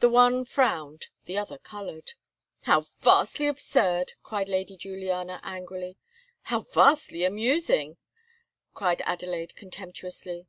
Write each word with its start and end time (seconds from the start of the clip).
The 0.00 0.10
one 0.10 0.44
frowned 0.44 1.06
the 1.24 1.38
other 1.38 1.56
coloured. 1.56 2.12
"How 2.64 2.82
vastly 3.00 3.46
absurd!" 3.46 4.12
cried 4.22 4.50
Lady 4.50 4.76
Juliana 4.76 5.40
angrily. 5.42 5.96
"How 6.42 6.60
vastly 6.74 7.24
amusing!" 7.24 7.96
cried 8.74 9.00
Adelaide 9.06 9.56
contemptuously. 9.56 10.46